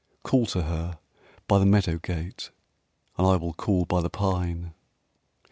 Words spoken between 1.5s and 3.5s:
the meadow gate, And I